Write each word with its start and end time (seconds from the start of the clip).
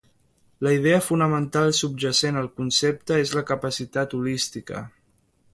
La 0.67 0.71
idea 0.77 1.01
fonamental 1.07 1.75
subjacent 1.81 2.41
al 2.41 2.49
concepte 2.63 3.21
és 3.27 3.37
la 3.41 3.47
capacitat 3.53 4.21
holística. 4.21 4.87